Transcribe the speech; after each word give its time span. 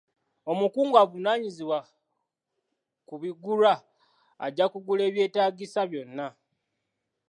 Omukungu 0.51 0.95
avunaanyizibwa 1.03 1.79
ku 3.07 3.15
bigulwa 3.21 3.73
ajja 4.45 4.65
kugula 4.71 5.01
ebyetaagisa 5.09 5.81
byonna. 5.91 6.27